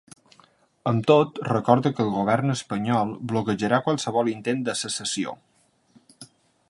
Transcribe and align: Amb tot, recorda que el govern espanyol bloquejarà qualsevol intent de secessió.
Amb 0.91 1.03
tot, 1.11 1.41
recorda 1.49 1.91
que 1.99 2.03
el 2.05 2.09
govern 2.15 2.53
espanyol 2.53 3.11
bloquejarà 3.33 3.81
qualsevol 3.89 4.33
intent 4.33 4.65
de 4.71 4.77
secessió. 4.81 5.37